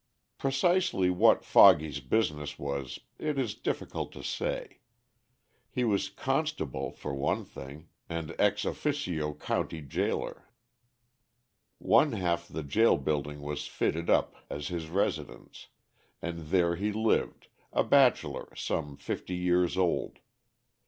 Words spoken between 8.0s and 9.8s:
and ex officio county